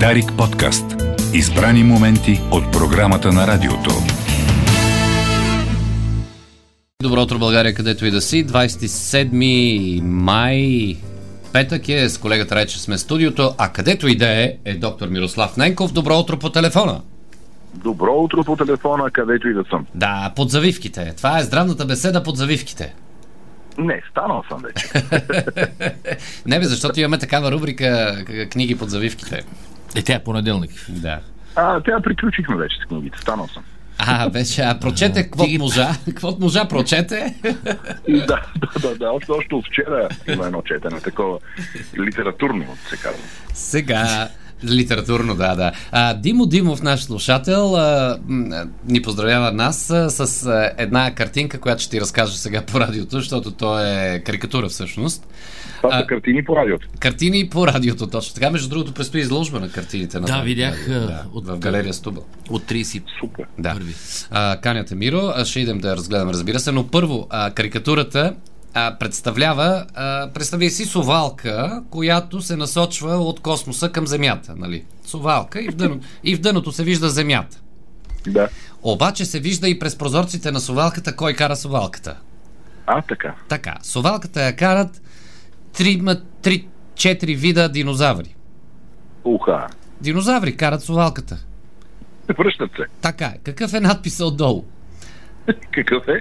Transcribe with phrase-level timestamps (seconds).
[0.00, 0.84] Дарик подкаст.
[1.34, 3.90] Избрани моменти от програмата на радиото.
[7.02, 8.46] Добро утро, България, където и да си.
[8.46, 10.96] 27 май,
[11.52, 15.08] петък е, с колегата Рече сме в студиото, а където и да е, е доктор
[15.08, 15.92] Мирослав Ненков.
[15.92, 17.00] Добро утро по телефона.
[17.74, 19.86] Добро утро по телефона, където и да съм.
[19.94, 21.14] Да, под завивките.
[21.16, 22.94] Това е здравната беседа под завивките.
[23.78, 24.86] Не, станал съм вече.
[26.46, 28.18] Не бе, защото имаме такава рубрика
[28.50, 29.44] книги под завивките.
[29.94, 30.70] Е, тя е понеделник.
[30.88, 31.20] Да.
[31.56, 33.18] А, тя приключихме вече с книгите.
[33.18, 33.62] Станал съм.
[33.98, 35.88] А, вече, а прочете какво можа.
[36.04, 37.34] Какво можа, прочете.
[38.08, 39.10] Да, да, да, да.
[39.10, 41.38] Още, още от вчера има едно четене, такова
[41.98, 43.22] литературно, се казва.
[43.54, 44.28] Сега,
[44.64, 45.72] литературно, да, да.
[45.92, 48.18] А, Димо Димов, наш слушател, а,
[48.88, 53.16] ни поздравява нас а, с а, една картинка, която ще ти разкажа сега по радиото,
[53.16, 55.26] защото то е карикатура всъщност.
[55.84, 56.88] Това А- са картини по радиото.
[56.98, 58.50] Картини по радиото, точно така.
[58.50, 60.20] Между другото, предстои изложба на картините.
[60.20, 62.24] На Да, видях, радио, да, от- в галерия Стубъл.
[62.50, 63.44] От 30 Супер.
[63.58, 63.72] Да.
[63.72, 63.94] първи.
[64.30, 68.34] А, каняте Миро, а ще идем да я разгледам, разбира се, но първо, а, карикатурата
[68.74, 74.84] а, представлява, а, представи си совалка, която се насочва от космоса към Земята, нали?
[75.06, 77.58] Совалка и в, дъно, и в дъното се вижда Земята.
[78.26, 78.48] Да.
[78.82, 82.16] Обаче се вижда и през прозорците на совалката кой кара совалката.
[82.86, 83.34] А, така.
[83.48, 85.02] Така, совалката я карат
[85.74, 88.34] 3-4 вида динозаври.
[89.24, 89.66] Уха.
[90.00, 91.38] Динозаври карат совалката.
[92.38, 92.82] Връщат се.
[93.00, 93.38] Така е.
[93.44, 94.64] Какъв е надписа отдолу?
[95.70, 96.20] Какъв е?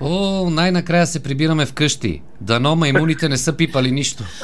[0.00, 2.22] О, най-накрая се прибираме вкъщи.
[2.40, 4.24] Дано маймуните не са пипали нищо.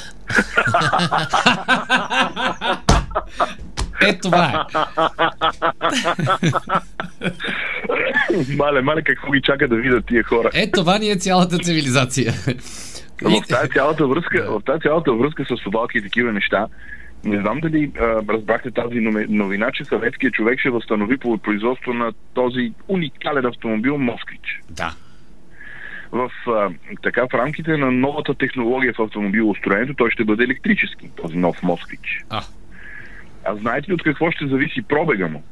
[4.00, 4.54] Е, това е.
[8.56, 10.50] мале, мале, какво ги чака да видят тия хора.
[10.54, 12.34] Е, това ни е цялата цивилизация.
[13.22, 16.66] В тази цялата връзка, в тази цялата връзка с собалки и такива неща,
[17.24, 22.12] не знам дали а, разбрахте тази новина, че съветският човек ще възстанови по производство на
[22.34, 24.60] този уникален автомобил Москвич.
[24.70, 24.94] Да.
[26.12, 26.70] В, а,
[27.02, 32.24] така, в рамките на новата технология в автомобилостроенето, той ще бъде електрически, този нов Москвич.
[32.30, 32.42] А.
[33.44, 35.42] А знаете ли от какво ще зависи пробега му?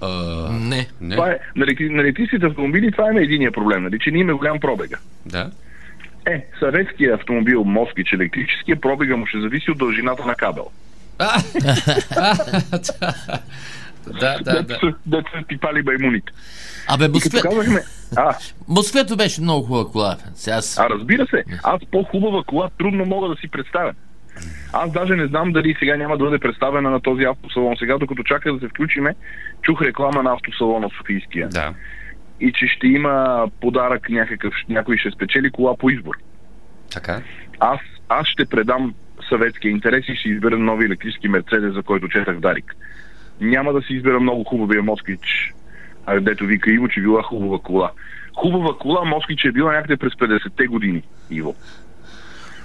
[0.00, 0.08] А,
[0.52, 0.86] Не.
[1.00, 1.14] не.
[1.14, 4.38] Това е, на, електри- на електрическите автомобили това е единия проблем, нали, че ние имаме
[4.38, 4.98] голям пробега.
[5.26, 5.50] Да.
[6.28, 10.66] Е, съветския автомобил Москвич електрическия пробега му ще зависи от дължината на кабел.
[14.20, 14.78] Да, да, да.
[15.06, 16.32] Дето са ти пали баймуните.
[16.88, 17.40] Абе, Москве...
[17.40, 17.80] казахме,
[18.16, 18.34] а,
[18.68, 20.16] Москвето беше много хубава кола.
[20.34, 23.92] Сега а разбира се, аз по-хубава кола трудно мога да си представя.
[24.72, 27.76] Аз даже не знам дали сега няма да бъде представена на този автосалон.
[27.78, 29.14] Сега, докато чака да се включиме,
[29.62, 31.48] чух реклама на автосалона Софийския.
[31.48, 31.74] Да.
[32.40, 36.14] И че ще има подарък някакъв, някой ще спечели кола по избор.
[36.92, 37.22] Така.
[37.60, 38.94] Аз, аз ще предам
[39.28, 42.76] съветския интерес и ще избера нови електрически Мерцедес, за който четах Дарик.
[43.40, 45.54] Няма да си избера много хубавия Москвич,
[46.06, 47.90] а дето вика Иво, че била хубава кола.
[48.36, 51.54] Хубава кола Москвич е била някъде през 50-те години, Иво.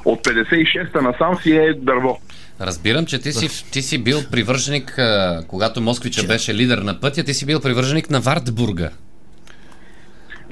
[0.06, 2.20] От 56-та насам си е дърво.
[2.62, 5.00] Разбирам, че ти си, ти си бил привърженик,
[5.48, 8.90] когато Москвича беше лидер на пътя, ти си бил привърженик на Вартбурга.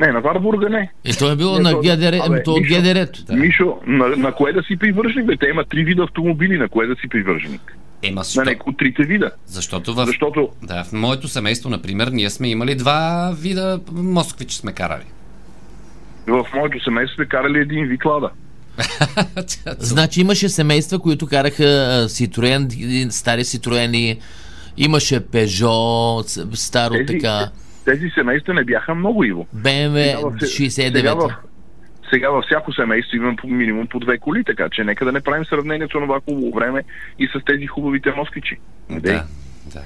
[0.02, 0.92] Не, на Варбурга не.
[1.06, 3.24] И то е било Не, на ГДР, Абе, то от Мишо, ГДР-то.
[3.26, 3.34] Да.
[3.34, 5.26] Мишо, на, на кое да си привърженик?
[5.28, 5.38] Бе?
[5.38, 7.78] Те има три вида автомобили, на кое да си привърженик?
[8.04, 9.32] Ема, На някои от трите вида.
[9.46, 14.74] Защото в, Защото да, в моето семейство, например, ние сме имали два вида Москвич сме
[14.74, 15.04] карали.
[16.28, 18.30] в моето семейство сме карали един вид лада.
[19.80, 22.70] Значи имаше семейства, които караха Ситроен,
[23.10, 24.20] стари Ситроени,
[24.78, 26.24] имаше Пежо,
[26.54, 27.50] старо Тези, така,
[27.86, 29.48] тези семейства не бяха много, Иво.
[29.54, 31.36] БМВ Сега в- Сега 69 в,
[32.12, 35.22] сега във всяко семейство има по минимум по две коли, така че нека да не
[35.22, 36.84] правим сравнението на това хубаво време
[37.20, 38.58] и с тези хубавите москвичи.
[38.90, 39.24] Да,
[39.66, 39.82] да.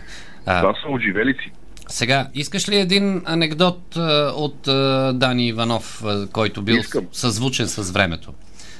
[0.45, 1.51] А, Това са отживелици.
[1.87, 4.01] сега, искаш ли един анекдот а,
[4.35, 7.05] от а, Дани Иванов, а, който бил Искам.
[7.11, 8.33] съзвучен с времето?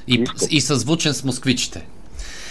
[0.08, 0.48] И, Искам.
[0.52, 1.86] и съзвучен с москвичите.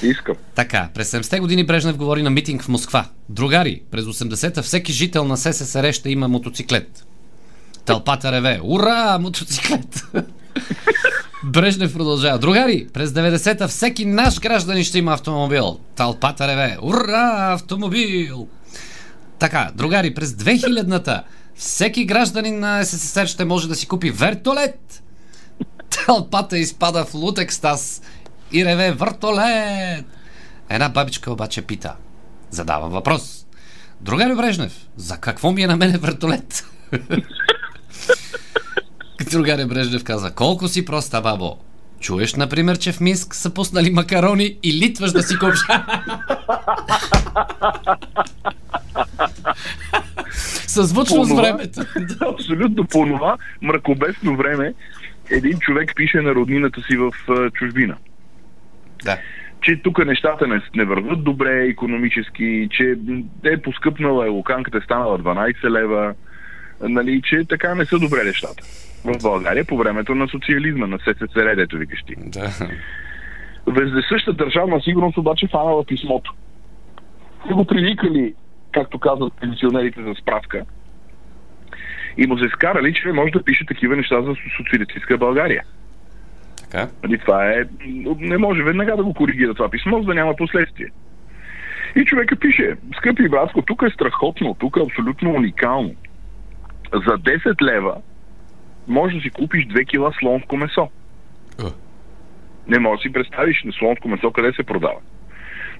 [0.02, 0.36] Искам.
[0.54, 3.08] Така, през 70-те години Брежнев говори на митинг в Москва.
[3.28, 7.06] Другари, през 80-та всеки жител на СССР ще има мотоциклет.
[7.84, 8.60] Тълпата реве.
[8.62, 10.04] Ура, мотоциклет!
[11.44, 12.38] Брежнев продължава.
[12.38, 15.78] Другари, през 90-та всеки наш гражданин ще има автомобил.
[15.96, 16.76] Тълпата реве.
[16.82, 18.48] Ура, автомобил!
[19.38, 21.24] Така, другари, през 2000-та
[21.54, 25.02] всеки гражданин на СССР ще може да си купи вертолет.
[26.06, 28.02] Тълпата изпада в лут екстаз
[28.52, 30.04] и реве въртолет.
[30.68, 31.94] Една бабичка обаче пита.
[32.50, 33.46] Задава въпрос.
[34.00, 36.70] Другари Брежнев, за какво ми е на мене вертолет?
[39.30, 41.56] Другари Брежнев каза, колко си проста, бабо.
[42.00, 45.60] Чуеш, например, че в Минск са пуснали макарони и литваш да си купиш.
[50.66, 51.80] Съзвучно с времето.
[52.32, 54.74] Абсолютно по това мракобесно време
[55.30, 57.12] един човек пише на роднината си в
[57.52, 57.96] чужбина.
[59.04, 59.18] Да.
[59.62, 62.96] че тук нещата не, не върват добре економически, че
[63.44, 66.14] е поскъпнала, е луканката е станала 12 лева,
[66.80, 68.64] нали, че така не са добре нещата.
[69.04, 72.14] В България по времето на социализма, на СССР, дето викаш ти.
[72.18, 72.50] да.
[73.66, 76.34] Вездесъща държавна сигурност обаче фанала писмото.
[77.50, 78.34] И го привикали,
[78.72, 80.64] както казват пенсионерите за справка,
[82.16, 85.62] и му се скарали, че не може да пише такива неща за социалистическа България.
[86.74, 86.88] Така.
[87.02, 87.64] Нали, това е...
[88.18, 90.86] Не може веднага да го коригира това писмо, за да няма последствие.
[91.96, 95.94] И човека пише, скъпи братско, тук е страхотно, тук е абсолютно уникално.
[96.92, 97.96] За 10 лева
[98.88, 100.88] можеш да си купиш 2 кила слонско месо.
[101.60, 101.64] Е.
[102.68, 104.98] Не можеш да си представиш на слонско месо къде се продава.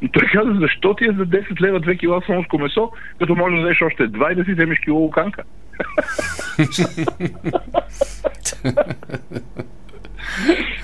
[0.03, 3.57] Но той каза, защо ти е за 10 лева 2 кила слонско месо, като можеш
[3.57, 5.43] да вземеш още 2 и да си вземеш кило луканка.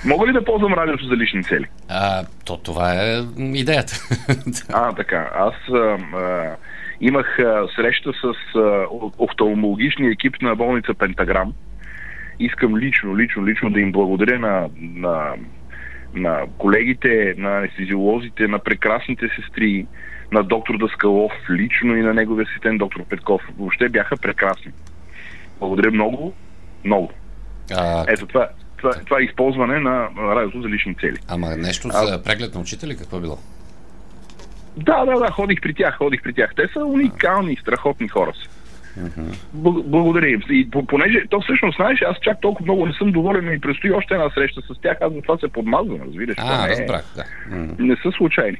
[0.05, 1.65] Мога ли да ползвам радиото за лични цели?
[1.89, 3.93] А, то това е идеята.
[4.73, 5.29] А, така.
[5.35, 6.55] Аз а, а,
[7.01, 8.85] имах а, среща с а,
[9.17, 11.53] офталмологичния екип на болница Пентаграм.
[12.39, 15.33] Искам лично, лично, лично да им благодаря на, на,
[16.13, 19.87] на колегите, на анестезиолозите, на прекрасните сестри,
[20.31, 23.41] на доктор Даскалов лично и на неговия асистент доктор Петков.
[23.59, 24.71] Въобще бяха прекрасни.
[25.59, 26.33] Благодаря много,
[26.83, 27.11] много.
[27.77, 28.49] а, Ето това,
[28.81, 31.17] това, това е използване на радиото за лични цели.
[31.27, 33.37] ама нещо А- за преглед на учители, какво е било?
[34.77, 36.51] Да, да, да, ходих при тях, ходих при тях.
[36.55, 38.49] Те са уникални, страхотни хора са.
[39.55, 40.41] Бл- Благодаря им.
[40.49, 43.91] И по- понеже, то всъщност, знаеш, аз чак толкова много не съм доволен, ми предстои
[43.91, 46.35] още една среща с тях, аз за това се подмазвам, разбираш.
[46.37, 47.23] А, не, е- разбрах, да.
[47.79, 48.57] Не са случайни.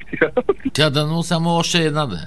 [0.73, 2.17] Тя да, но само още една да.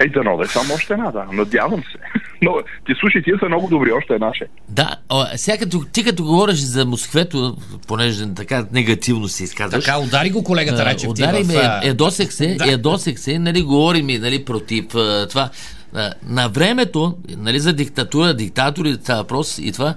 [0.00, 1.26] Ей, да, но да е само още една, да.
[1.32, 1.98] Надявам се.
[2.42, 2.52] Но,
[2.86, 4.46] ти слушай, тия са много добри, още една ще.
[4.68, 7.56] Да, о, сега като, ти като говориш за Москвето,
[7.88, 9.84] понеже така негативно се изказваш.
[9.84, 11.14] Така, удари го колегата а, Райчев.
[11.14, 12.66] ти удари в, ме, а, ядосех се, Да.
[12.66, 15.50] ядосех се, нали, говори ми, нали, против а, това.
[15.94, 19.94] А, на времето, нали, за диктатура, диктатори, това въпрос и това,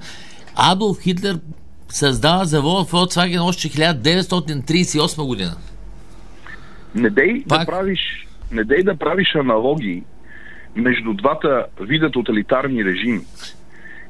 [0.55, 1.39] Адолф Хитлер
[1.89, 5.55] създава завода в Volkswagen още 1938 година.
[6.95, 7.59] Не дей Пак.
[7.59, 7.99] да правиш,
[8.51, 10.03] не дей да правиш аналогии
[10.75, 13.21] между двата вида тоталитарни режими.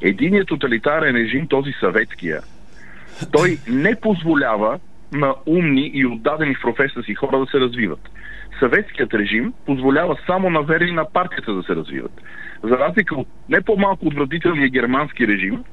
[0.01, 2.41] Единият тоталитарен режим, този съветския,
[3.31, 4.79] той не позволява
[5.11, 8.09] на умни и отдадени в професията си хора да се развиват.
[8.59, 12.21] Съветският режим позволява само на верни на партията да се развиват.
[12.63, 15.63] За разлика от не по-малко отвратителния германски режим,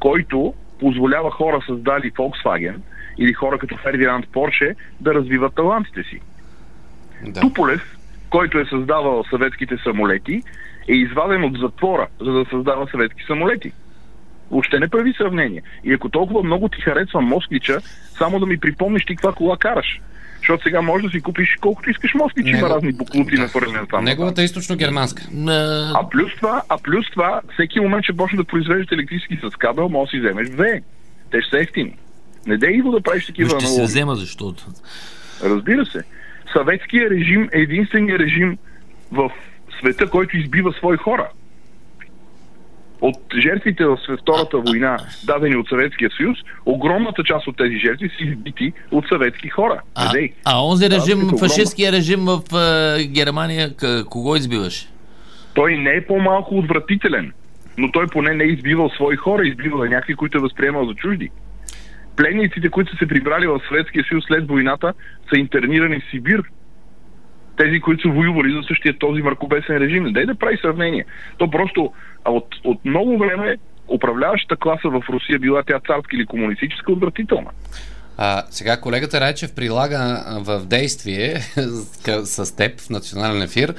[0.00, 2.76] който позволява хора създали Volkswagen
[3.18, 6.20] или хора като Фердинанд Порше да развиват талантите си.
[7.26, 7.40] Да.
[7.40, 7.96] Туполев,
[8.32, 10.42] който е създавал съветските самолети,
[10.88, 13.72] е изваден от затвора, за да създава съветски самолети.
[14.50, 15.62] Въобще не прави сравнение.
[15.84, 17.78] И ако толкова много ти харесва Москвича,
[18.18, 20.00] само да ми припомниш ти каква кола караш.
[20.38, 23.42] Защото сега можеш да си купиш колкото искаш Москвич, има Него- разни буклуци Да.
[23.42, 24.04] на първен там.
[24.04, 25.22] Неговата е източно-германска.
[25.48, 29.56] А, А плюс това, а плюс това, всеки момент ще почне да произвеждат електрически с
[29.56, 30.82] кабел, може да си вземеш две.
[31.30, 31.96] Те ще са ефтини.
[32.46, 33.86] Не дей го да правиш такива ще се аналогии.
[33.86, 34.64] взема, защото.
[35.44, 36.02] Разбира се.
[36.52, 38.58] Съветския режим е единствения режим
[39.12, 39.30] в
[39.78, 41.28] света, който избива свои хора.
[43.00, 48.24] От жертвите в Втората война, дадени от Съветския съюз, огромната част от тези жертви са
[48.24, 49.80] избити от съветски хора.
[49.94, 50.32] А, дей.
[50.44, 51.38] а онзи режим, е огромна.
[51.38, 53.70] фашистския режим в а, Германия,
[54.10, 54.88] кого избиваш?
[55.54, 57.32] Той не е по-малко отвратителен,
[57.78, 60.94] но той поне не е избивал свои хора, избивал е някакви, които е възприемал за
[60.94, 61.30] чужди.
[62.16, 64.94] Пленниците, които са се прибрали в Съветския съюз след войната,
[65.32, 66.42] са интернирани в Сибир.
[67.56, 70.12] Тези, които са воювали за същия този мъркобесен режим.
[70.12, 71.04] Дай да прави сравнение.
[71.38, 71.92] То просто
[72.24, 73.56] а от, от много време
[73.88, 77.50] управляващата класа в Русия, била тя царска или комунистическа, отвратителна.
[78.16, 81.34] А, сега колегата Райчев прилага в действие
[82.24, 83.74] с теб в национален ефир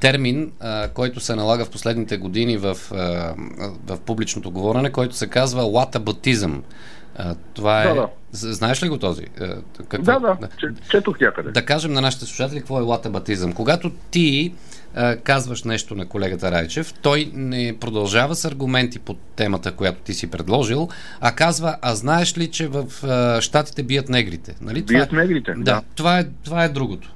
[0.00, 3.34] термин, а, който се налага в последните години в, а,
[3.86, 6.62] в публичното говорене, който се казва латабатизъм.
[7.18, 7.94] А, това е...
[7.94, 9.22] Да, Знаеш ли го този?
[9.88, 11.50] Какво- Да, да, че, четох някъде.
[11.50, 13.52] да кажем на нашите слушатели какво е латабатизъм.
[13.52, 14.54] Когато ти
[14.94, 20.14] а, казваш нещо на колегата Райчев, той не продължава с аргументи по темата, която ти
[20.14, 20.88] си предложил,
[21.20, 24.54] а казва, а знаеш ли, че в а, щатите бият негрите?
[24.60, 24.82] Нали?
[24.82, 25.82] Бият това, е- негрите, Да, да.
[25.94, 27.12] Това, е, това е другото.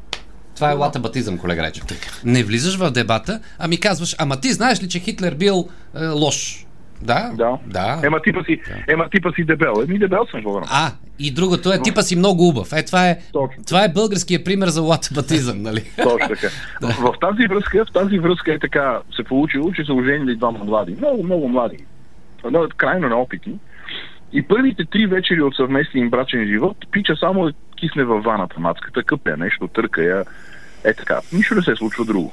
[0.55, 1.85] Това е латабатизъм, колега Райчев.
[2.25, 6.67] Не влизаш в дебата, ами казваш, ама ти знаеш ли, че Хитлер бил е, лош?
[7.03, 7.59] Да, Да.
[7.67, 8.01] да.
[8.05, 9.75] Ема типа си, ема типа си дебел.
[9.85, 12.73] Еми дебел съм, какво А, и другото е, типа си много убав.
[12.73, 13.65] Е, това е, Точно.
[13.65, 15.85] това е българския пример за латабатизъм, нали?
[16.03, 16.49] Точно така.
[17.01, 20.97] В тази връзка, в тази връзка е така се получило, че са оженили двама млади.
[20.99, 21.77] Много, много млади.
[22.51, 23.55] Но, крайно неопитни.
[24.33, 28.61] И първите три вечери от съвместния им брачен живот, пича само да кисне във ваната
[28.61, 30.25] мацката, къпя нещо, търка я.
[30.85, 31.21] Е така.
[31.33, 32.33] Нищо не се случва друго.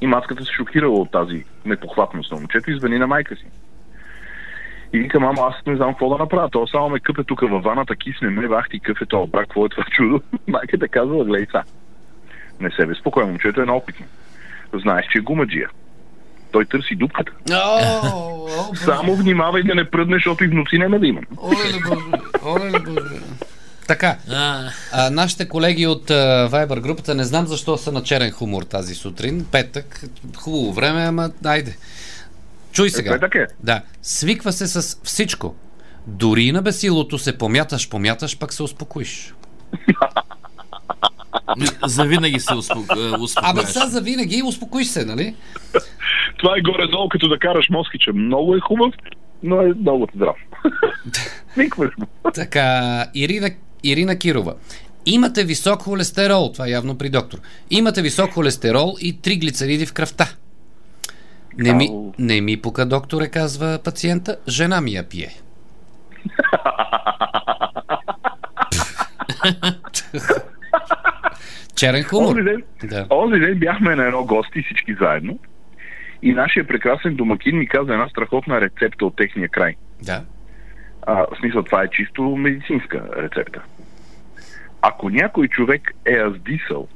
[0.00, 3.44] И мацката се шокирала от тази непохватност на момчето и звъни на майка си.
[4.92, 6.48] И вика, мама, аз не знам какво да направя.
[6.50, 9.66] То само ме къпе тук във ваната, кисне ме, бах ти къпе това брак, какво
[9.66, 10.22] е това чудо?
[10.46, 11.62] Майката казала, гледай са.
[12.60, 14.06] Не се безпокой, момчето е наопитно.
[14.74, 15.70] Знаеш, че е гумаджия.
[16.52, 17.32] Той търси дупката.
[18.74, 21.24] Само внимавай да не пръднеш, защото и внуци няма да имам.
[21.42, 21.56] оле,
[21.88, 23.20] боже, оле, боже.
[23.88, 28.30] Така, А, а, нашите колеги от а, Viber групата не знам защо са на черен
[28.30, 29.46] хумор тази сутрин.
[29.52, 30.04] Петък,
[30.36, 31.76] хубаво време, ама айде.
[32.72, 33.12] Чуй сега.
[33.12, 33.46] петък е.
[33.62, 35.54] Да, свиква се с всичко.
[36.06, 39.34] Дори и на бесилото се помяташ, помяташ, пък се успокоиш.
[41.86, 42.92] завинаги се успоко...
[42.92, 43.70] Абе, успокояваш.
[43.70, 45.34] сега за винаги успокоиш се, нали?
[46.38, 48.12] Това е горе-долу, като да караш москича.
[48.12, 48.94] Много е хубав,
[49.42, 50.36] но е много здрав.
[51.56, 52.30] Никваш го.
[52.34, 53.50] Така, Ирина,
[53.84, 54.54] Ирина Кирова.
[55.06, 57.38] Имате висок холестерол, това е явно при доктор.
[57.70, 60.28] Имате висок холестерол и триглицериди в кръвта.
[61.58, 64.36] Не ми, не ми пука, докторе, казва пациента.
[64.48, 65.28] Жена ми я пие.
[71.76, 72.30] Черен хумор.
[72.36, 73.06] Онзи ден, Да.
[73.10, 75.38] онзи ден бяхме на едно гости всички заедно
[76.22, 79.74] и нашия прекрасен домакин ми каза една страхотна рецепта от техния край.
[80.02, 80.22] Да.
[81.10, 83.62] А, в смисъл, това е чисто медицинска рецепта.
[84.82, 86.88] Ако някой човек е аздисал,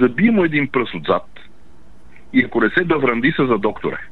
[0.00, 1.26] заби му един пръст отзад
[2.32, 3.98] и ако не се даврандиса за докторе.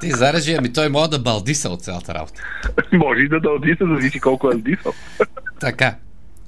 [0.00, 2.42] Ти зарежи, ами той може да балдиса от цялата работа.
[2.92, 4.92] Може и да дълдиса, зависи колко е аздисал.
[5.60, 5.94] Така,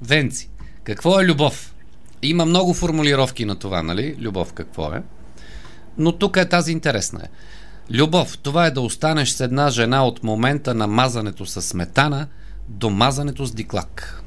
[0.01, 0.49] Венци,
[0.83, 1.75] какво е любов?
[2.21, 4.15] Има много формулировки на това, нали?
[4.21, 5.03] Любов какво е?
[5.97, 7.27] Но тук е тази интересна е.
[7.91, 12.27] Любов, това е да останеш с една жена от момента на мазането с сметана
[12.67, 14.23] до мазането с диклак.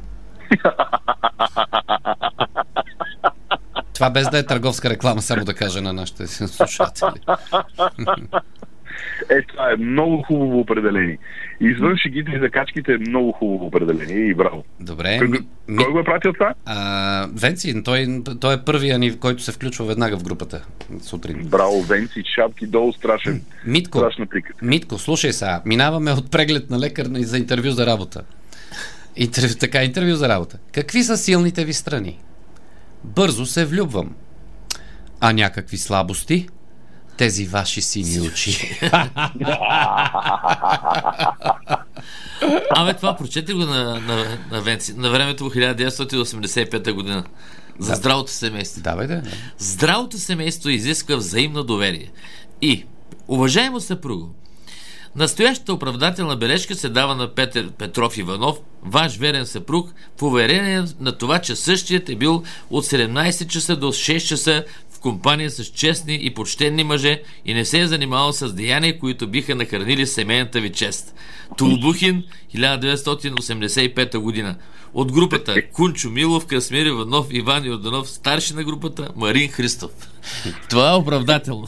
[3.94, 7.20] Това без да е търговска реклама, само да кажа на нашите слушатели.
[9.30, 11.18] Е, това е много хубаво определение.
[11.60, 14.64] Извън шегите и закачките е много хубаво определение и браво.
[14.80, 15.18] Добре.
[15.18, 15.38] Кой, Ми,
[15.76, 16.54] кой го е пратил това?
[16.66, 20.64] а, Венци, той, той е първия ни, който се включва веднага в групата
[21.02, 21.44] сутрин.
[21.44, 23.42] Браво, Венци, шапки долу, страшен.
[23.66, 24.26] Митко, Страшна.
[24.62, 28.22] Митко, слушай сега, минаваме от преглед на лекар за интервю за работа.
[29.16, 30.58] Интервю, така, интервю за работа.
[30.72, 32.18] Какви са силните ви страни?
[33.04, 34.14] Бързо се влюбвам.
[35.20, 36.48] А някакви слабости?
[37.18, 38.80] Тези ваши сини очи.
[42.70, 47.24] Абе, това прочете го на, на, на, Венци, на времето в 1985 година.
[47.78, 48.82] За здравото семейство.
[48.82, 49.20] Давай да.
[49.20, 49.30] да.
[49.58, 52.10] Здравото семейство изисква взаимно доверие.
[52.62, 52.84] И,
[53.28, 54.34] уважаемо съпруго,
[55.16, 61.18] настоящата оправдателна бележка се дава на Петър Петров Иванов, ваш верен съпруг, в уверение на
[61.18, 64.64] това, че същият е бил от 17 часа до 6 часа
[65.00, 69.54] компания с честни и почтенни мъже и не се е занимавал с деяния, които биха
[69.54, 71.14] нахранили семейната ви чест.
[71.58, 72.24] Тулбухин,
[72.54, 74.56] 1985 година.
[74.94, 79.90] От групата Кунчо Милов, Красмир Иванов, Иван Йорданов, старши на групата Марин Христов.
[80.70, 81.66] Това е оправдателно.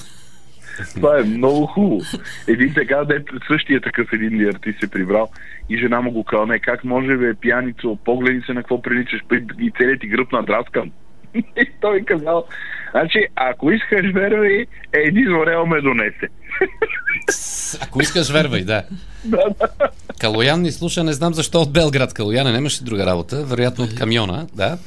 [0.94, 2.00] Това е много хубаво.
[2.48, 5.30] Един така, де същия такъв един ли артист се прибрал
[5.70, 6.58] и жена му го кълне.
[6.58, 9.20] Как може, бе, пияница, погледи се на какво приличаш
[9.60, 10.90] и целият ти гръб надраскан.
[11.34, 12.44] И той казал,
[12.90, 16.28] значи, ако искаш вервай, един орел ме донесе.
[17.82, 18.82] Ако искаш, вервай, да.
[20.20, 22.14] Калоян ни слуша, не знам защо от Белград.
[22.14, 24.78] Калоян нямаше друга работа, вероятно от камиона, да.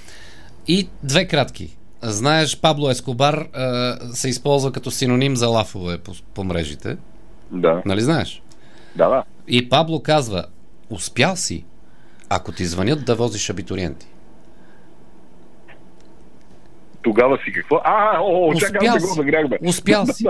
[0.68, 1.78] И две кратки.
[2.02, 6.98] Знаеш, Пабло Ескобар а, се използва като синоним за лафове по, по мрежите.
[7.52, 8.42] Да, Нали знаеш?
[8.96, 9.24] да, да.
[9.48, 10.46] И Пабло казва,
[10.90, 11.66] успял си,
[12.30, 14.08] ако ти звънят да возиш абитуриенти.
[17.04, 17.82] Тогава си какво?
[17.84, 19.16] А, о, о чакай, аз го си.
[19.16, 19.58] загрях, бе.
[19.64, 20.26] Успял си.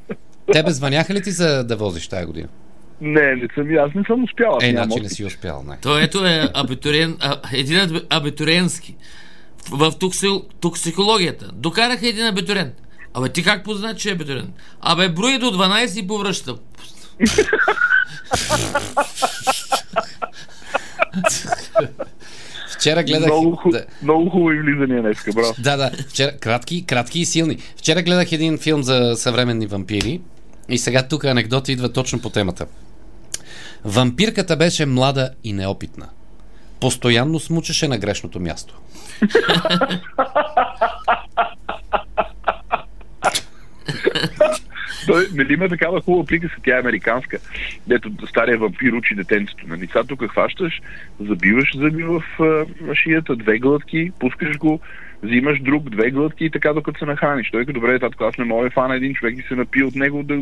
[0.52, 2.48] Тебе звъняха ли ти за да возиш тая година?
[3.00, 4.58] Не, не съм, аз не съм успял.
[4.62, 5.64] Е, значи не си успял.
[5.68, 5.76] Не.
[5.82, 8.96] То ето е абитуриен, а, един аб- абитуриенски.
[9.70, 11.50] В, в токси, токсикологията.
[11.52, 12.74] Докараха един абитуриент.
[13.14, 14.50] Абе, ти как позна, че е абитуриент?
[14.80, 16.54] Абе, брои до 12 и повръща.
[22.86, 23.26] Вчера гледах...
[23.26, 23.70] Много, ху...
[23.70, 25.42] Да, много хубави влизания днес, бро.
[25.58, 25.90] да, да.
[26.08, 26.38] Вчера...
[26.38, 27.58] Кратки, кратки и силни.
[27.76, 30.20] Вчера гледах един филм за съвременни вампири
[30.68, 32.66] и сега тук анекдот идва точно по темата.
[33.84, 36.08] Вампирката беше млада и неопитна.
[36.80, 38.74] Постоянно смучеше на грешното място.
[45.06, 47.38] Той, нали има такава хубава приказка, тя е американска,
[47.86, 49.64] дето стария вампир учи детенцето.
[49.68, 50.80] Нали, сега тук хващаш,
[51.20, 54.80] забиваш зъби в а, шията, две глътки, пускаш го,
[55.22, 57.50] взимаш друг, две глътки и така докато се нахраниш.
[57.50, 59.94] Той като добре, татко, аз не мога да фана един човек и се напие от
[59.94, 60.36] него да,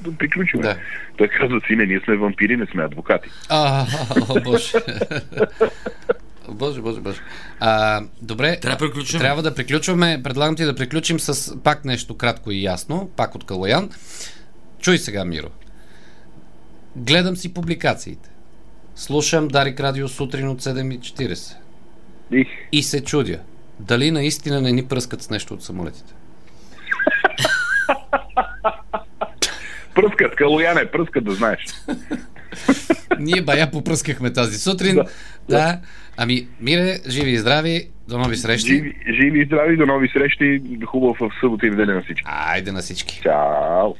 [0.00, 0.60] да приключим.
[0.60, 0.76] Да.
[1.16, 3.28] Той казва, сине, ние сме вампири, не сме адвокати.
[3.48, 3.86] А,
[4.28, 4.72] о, боже.
[6.48, 7.20] Боже, боже, боже.
[7.60, 8.60] А, добре.
[8.60, 9.20] Трябва да приключим.
[9.20, 10.20] Трябва да приключваме.
[10.24, 13.90] Предлагам ти да приключим с пак нещо кратко и ясно, пак от Калоян.
[14.80, 15.48] Чуй сега, Миро.
[16.96, 18.30] Гледам си публикациите.
[18.94, 21.54] Слушам Дарик Радио сутрин от 7.40
[22.32, 23.40] Их, и се чудя.
[23.80, 26.14] Дали наистина не ни пръскат с нещо от самолетите?
[29.94, 31.66] пръскат, калояне, пръскат, да знаеш.
[33.18, 34.94] Ние бая попръскахме тази сутрин.
[34.94, 35.04] Да.
[35.48, 35.80] да.
[36.16, 37.88] Ами, Мире, живи и здрави.
[38.08, 38.68] До нови срещи.
[38.68, 42.22] Живи, живи и здрави, до нови срещи, хубаво в събота и неделя на всички.
[42.26, 43.20] Айде на всички.
[43.22, 43.94] Чао!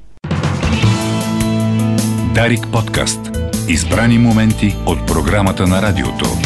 [2.34, 3.20] Дарик подкаст.
[3.68, 6.43] Избрани моменти от програмата на радиото.